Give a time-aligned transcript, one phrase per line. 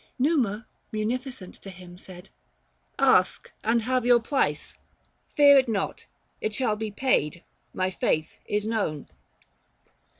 [0.17, 2.31] Numa munificent to him, said,"
[2.97, 4.75] Ask And have your price;
[5.35, 6.07] fear not,
[6.41, 9.09] it shall be paid; My faith is known."